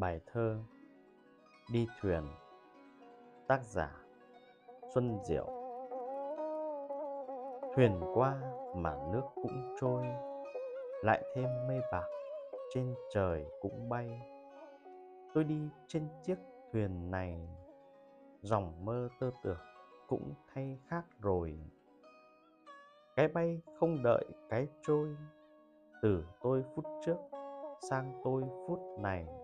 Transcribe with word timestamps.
Bài 0.00 0.20
thơ 0.32 0.58
Đi 1.72 1.86
thuyền 2.00 2.22
Tác 3.48 3.64
giả 3.64 3.96
Xuân 4.94 5.18
Diệu 5.24 5.46
Thuyền 7.74 8.00
qua 8.14 8.36
mà 8.76 8.96
nước 9.12 9.22
cũng 9.34 9.76
trôi, 9.80 10.06
Lại 11.02 11.22
thêm 11.34 11.48
mây 11.68 11.80
bạc 11.92 12.04
trên 12.74 12.94
trời 13.14 13.46
cũng 13.60 13.88
bay. 13.88 14.20
Tôi 15.34 15.44
đi 15.44 15.68
trên 15.88 16.08
chiếc 16.22 16.38
thuyền 16.72 17.10
này, 17.10 17.48
Dòng 18.42 18.84
mơ 18.84 19.08
tơ 19.20 19.30
tưởng 19.42 19.60
cũng 20.08 20.34
thay 20.54 20.78
khác 20.88 21.04
rồi. 21.20 21.58
Cái 23.16 23.28
bay 23.28 23.60
không 23.80 24.02
đợi 24.02 24.24
cái 24.48 24.68
trôi, 24.82 25.16
Từ 26.02 26.24
tôi 26.42 26.64
phút 26.74 26.84
trước 27.06 27.16
sang 27.90 28.20
tôi 28.24 28.44
phút 28.66 28.80
này. 28.98 29.39